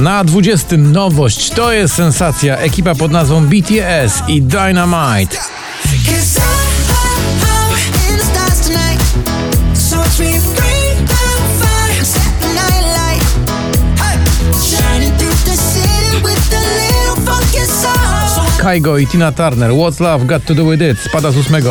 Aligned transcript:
Na 0.00 0.24
20 0.24 0.76
nowość 0.76 1.50
to 1.50 1.72
jest 1.72 1.94
sensacja. 1.94 2.56
Ekipa 2.56 2.94
pod 2.94 3.12
nazwą 3.12 3.46
BTS 3.46 4.22
i 4.28 4.42
Dynamite. 4.42 5.36
Kaigo 18.58 18.98
i 18.98 19.06
Tina 19.06 19.32
Turner 19.32 19.70
What's 19.70 20.00
Love 20.00 20.24
Got 20.24 20.44
To 20.44 20.54
Do 20.54 20.70
With 20.70 20.82
It 20.82 20.98
spada 21.00 21.32
z 21.32 21.36
8 21.36 21.62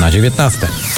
na 0.00 0.10
19. 0.10 0.97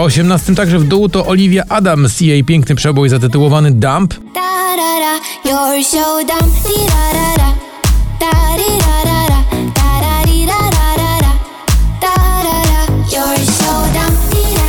Na 0.00 0.04
18 0.04 0.54
także 0.54 0.78
w 0.78 0.84
dół 0.84 1.08
to 1.08 1.26
Olivia 1.26 1.62
Adams 1.68 2.22
i 2.22 2.26
jej 2.26 2.44
piękny 2.44 2.74
przebój 2.74 3.08
zatytułowany 3.08 3.70
Dump. 3.70 4.14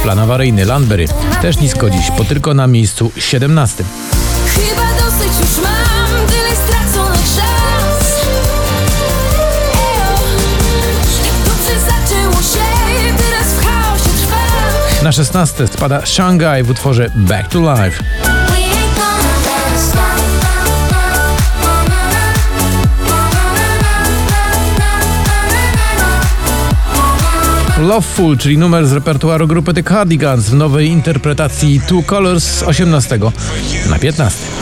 Plan 0.04 0.20
awaryjny 0.20 0.66
Landberry. 0.66 1.08
Też 1.42 1.60
nisko 1.60 1.90
dziś, 1.90 2.12
bo 2.18 2.24
tylko 2.24 2.54
na 2.54 2.68
miejscu 2.68 3.12
17. 3.18 3.84
Na 15.04 15.12
16 15.12 15.68
spada 15.68 16.06
Shanghai 16.06 16.64
w 16.64 16.70
utworze 16.70 17.12
Back 17.16 17.48
to 17.48 17.60
Life. 17.60 18.04
Loveful, 27.82 28.38
czyli 28.38 28.58
numer 28.58 28.88
z 28.88 28.94
repertuaru 28.94 29.48
grupy 29.48 29.74
The 29.74 29.84
Cardigans 29.84 30.50
w 30.50 30.54
nowej 30.54 30.88
interpretacji 30.88 31.82
Two 31.88 32.04
Colors 32.04 32.44
z 32.44 32.64
18 32.64 33.20
na 33.90 34.00
15. 34.00 34.61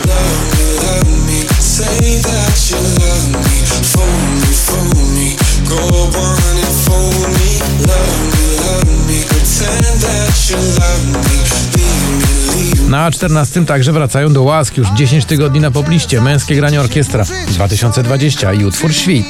Na 12.89 13.11
14 13.11 13.65
także 13.65 13.93
wracają 13.93 14.33
do 14.33 14.43
łask 14.43 14.77
już 14.77 14.87
10 14.89 15.25
tygodni 15.25 15.59
na 15.59 15.71
pobliście. 15.71 16.21
Męskie 16.21 16.55
granie 16.55 16.79
orkiestra 16.81 17.25
2020 17.47 18.53
i 18.53 18.65
utwór 18.65 18.93
Świt. 18.93 19.25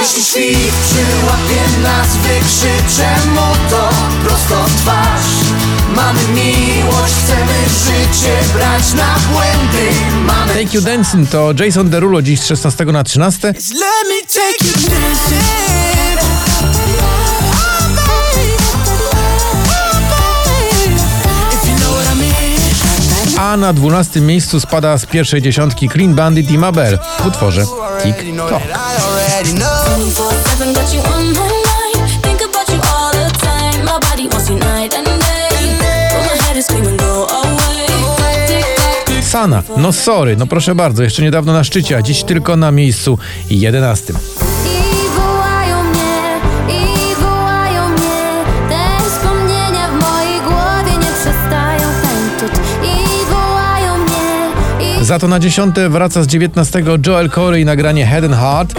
Jeśli 0.00 0.22
świt 0.22 0.74
przyłapie 0.84 1.82
nas, 1.82 2.16
wykrzycze 2.16 3.08
mu 3.34 3.70
to 3.70 3.88
prosto 4.24 4.64
twarz. 4.76 5.26
Mamy 5.96 6.20
miłość, 6.28 7.14
chcemy 7.24 7.54
życie 7.84 8.36
brać 8.54 8.94
na 8.94 9.14
błędy. 9.32 9.96
Mamy 10.26 10.52
Take 10.52 10.76
You 10.76 10.80
Dancing 10.80 11.30
to 11.30 11.52
Jason 11.64 11.90
Derulo 11.90 12.22
dziś 12.22 12.40
z 12.40 12.46
16 12.46 12.84
na 12.84 13.04
13. 13.04 13.54
a 23.48 23.56
na 23.56 23.72
12 23.72 24.20
miejscu 24.20 24.60
spada 24.60 24.98
z 24.98 25.06
pierwszej 25.06 25.42
dziesiątki 25.42 25.88
Clean 25.88 26.14
Bandit 26.14 26.50
i 26.50 26.58
Mabel 26.58 26.98
w 27.22 27.26
utworze 27.26 27.64
TikTok. 28.02 28.62
Sana, 39.22 39.62
no 39.76 39.92
sorry, 39.92 40.36
no 40.36 40.46
proszę 40.46 40.74
bardzo, 40.74 41.02
jeszcze 41.02 41.22
niedawno 41.22 41.52
na 41.52 41.64
szczycie, 41.64 41.96
a 41.96 42.02
dziś 42.02 42.24
tylko 42.24 42.56
na 42.56 42.70
miejscu 42.70 43.18
11. 43.50 44.14
Za 55.08 55.18
to 55.18 55.28
na 55.28 55.40
dziesiąte 55.40 55.88
wraca 55.88 56.22
z 56.22 56.26
dziewiętnastego 56.26 56.96
Joel 57.06 57.30
Corey 57.30 57.64
nagranie 57.64 58.06
Head 58.06 58.24
and 58.24 58.34
Heart. 58.34 58.74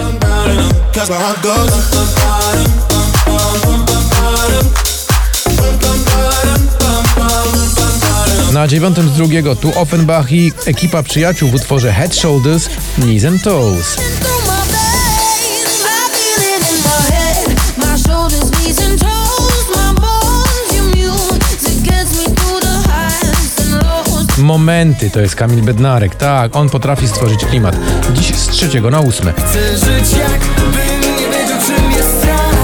Na 8.54 8.68
dziewiątym 8.68 9.10
z 9.10 9.14
drugiego 9.14 9.56
tu 9.56 9.80
Offenbach 9.80 10.32
i 10.32 10.52
ekipa 10.66 11.04
przyjaciół 11.04 11.50
w 11.50 11.56
utworze 11.56 11.94
Head 11.94 12.16
Shoulders, 12.16 12.70
Knees 12.96 13.26
and 13.26 13.44
Toes. 13.44 13.98
Momenty 24.50 25.10
to 25.10 25.20
jest 25.20 25.36
Kamil 25.36 25.62
Bednarek. 25.62 26.16
Tak, 26.16 26.56
on 26.56 26.70
potrafi 26.70 27.08
stworzyć 27.08 27.46
klimat. 27.46 27.76
Dziś 28.14 28.36
z 28.36 28.48
trzeciego 28.48 28.90
na 28.92 29.00
ósme. 29.00 29.34
Chcę 29.34 29.78
żyć 29.78 30.12
jakbym 30.12 31.02
nie 31.02 31.28
wiedział 31.28 31.60
czym 31.66 31.92
jest 31.92 32.18
strach. 32.18 32.56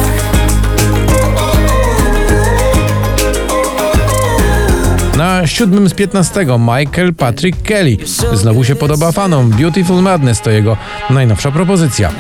Na 5.18 5.48
siódmym 5.48 5.90
z 5.90 5.94
piętnastego 5.94 6.60
Michael 6.60 7.14
Patrick 7.14 7.62
Kelly. 7.62 7.98
Znowu 8.34 8.64
się 8.64 8.76
podoba 8.76 9.12
fanom. 9.12 9.50
Beautiful 9.50 10.02
Madness 10.02 10.42
to 10.42 10.52
jego 10.52 10.78
najnowsza 11.10 11.52
propozycja. 11.52 12.12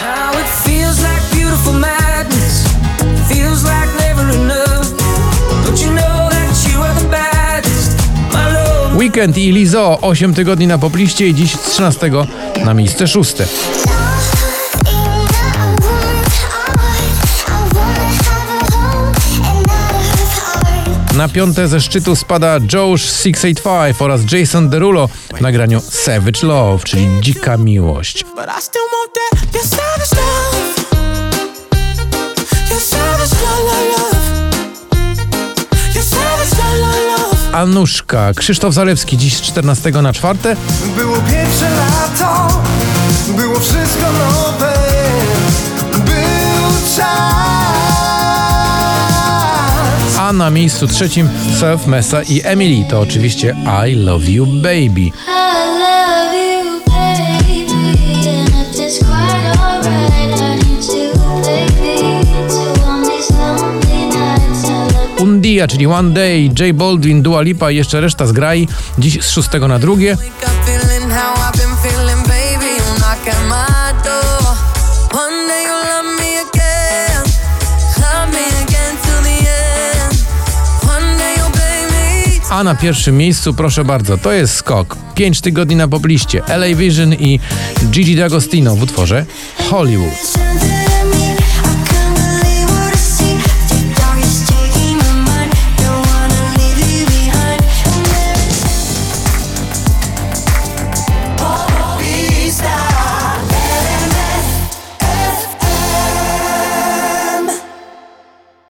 Weekend 8.95 9.37
i 9.37 9.51
Lizo 9.51 9.97
8 10.01 10.33
tygodni 10.33 10.67
na 10.67 10.77
popliście 10.77 11.27
i 11.27 11.33
dziś 11.33 11.55
z 11.55 11.61
13 11.61 12.11
na 12.65 12.73
miejsce 12.73 13.07
szóste. 13.07 13.45
Na 21.15 21.29
piąte 21.29 21.67
ze 21.67 21.81
szczytu 21.81 22.15
spada 22.15 22.59
Josh 22.73 23.01
685 23.01 24.01
oraz 24.01 24.31
Jason 24.31 24.69
Derulo 24.69 25.09
w 25.37 25.41
nagraniu 25.41 25.81
Savage 25.81 26.47
Love, 26.47 26.83
czyli 26.83 27.07
dzika 27.21 27.57
miłość. 27.57 28.25
Anuszka. 37.65 38.31
Krzysztof 38.35 38.73
Zalewski 38.73 39.17
dziś 39.17 39.37
z 39.37 39.41
14 39.41 39.91
na 39.91 40.13
4. 40.13 40.39
Było 40.97 41.17
pierwsze 41.17 41.69
lato, 41.69 42.61
było 43.37 43.59
wszystko 43.59 44.05
nowe, 44.11 44.73
był 45.91 46.95
czas. 46.95 47.05
A 50.19 50.33
na 50.33 50.49
miejscu 50.49 50.87
trzecim 50.87 51.29
Self 51.59 51.87
Mesa 51.87 52.21
i 52.23 52.41
Emily 52.43 52.85
to 52.89 52.99
oczywiście 52.99 53.55
I 53.87 53.95
Love 53.95 54.25
You 54.25 54.45
Baby. 54.45 55.34
Czyli 65.55 65.87
One 65.87 66.11
Day, 66.11 66.51
J 66.59 66.75
Baldwin, 66.75 67.21
Dua 67.21 67.41
Lipa 67.41 67.71
i 67.71 67.75
jeszcze 67.75 68.01
reszta 68.01 68.27
z 68.27 68.31
grai. 68.31 68.67
Dziś 68.97 69.23
z 69.23 69.29
szóstego 69.29 69.67
na 69.67 69.79
drugie. 69.79 70.17
A 82.49 82.63
na 82.63 82.75
pierwszym 82.75 83.17
miejscu, 83.17 83.53
proszę 83.53 83.85
bardzo, 83.85 84.17
to 84.17 84.31
jest 84.31 84.55
skok. 84.55 84.97
Pięć 85.15 85.41
tygodni 85.41 85.75
na 85.75 85.87
pobliście. 85.87 86.41
LA 86.47 86.75
Vision 86.75 87.13
i 87.13 87.39
Gigi 87.91 88.15
D'Agostino 88.15 88.75
w 88.75 88.83
utworze 88.83 89.25
Hollywood. 89.69 90.84